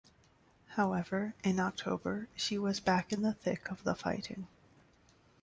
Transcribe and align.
However, 0.69 1.35
in 1.43 1.59
October, 1.59 2.27
she 2.35 2.57
was 2.57 2.79
back 2.79 3.13
in 3.13 3.21
the 3.21 3.33
thick 3.35 3.69
of 3.69 3.83
the 3.83 3.93
fighting. 3.93 4.47